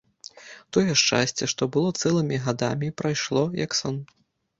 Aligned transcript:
Тое 0.77 0.93
шчасце, 1.01 1.47
што 1.53 1.67
было 1.75 1.89
цэлымі 2.05 2.39
гадамі, 2.45 2.89
прайшло, 3.03 3.43
як 3.61 3.77
сон. 3.83 4.01